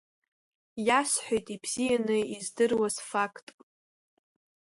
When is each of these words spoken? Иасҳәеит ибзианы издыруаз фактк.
Иасҳәеит 0.87 1.47
ибзианы 1.55 2.17
издыруаз 2.35 2.95
фактк. 3.09 3.47